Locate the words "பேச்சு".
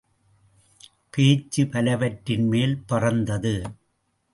1.09-1.67